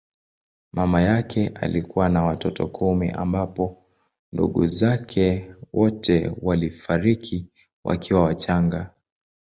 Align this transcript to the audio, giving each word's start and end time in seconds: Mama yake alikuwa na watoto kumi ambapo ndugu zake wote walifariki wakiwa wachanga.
Mama 0.71 1.01
yake 1.01 1.47
alikuwa 1.55 2.09
na 2.09 2.23
watoto 2.23 2.67
kumi 2.67 3.09
ambapo 3.09 3.85
ndugu 4.33 4.67
zake 4.67 5.53
wote 5.73 6.31
walifariki 6.41 7.47
wakiwa 7.83 8.23
wachanga. 8.23 8.91